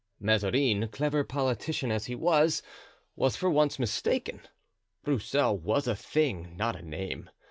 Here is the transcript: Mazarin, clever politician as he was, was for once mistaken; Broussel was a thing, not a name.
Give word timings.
Mazarin, 0.19 0.87
clever 0.87 1.23
politician 1.23 1.91
as 1.91 2.07
he 2.07 2.15
was, 2.15 2.63
was 3.15 3.35
for 3.35 3.51
once 3.51 3.77
mistaken; 3.77 4.41
Broussel 5.03 5.55
was 5.59 5.87
a 5.87 5.95
thing, 5.95 6.57
not 6.57 6.75
a 6.75 6.81
name. 6.81 7.29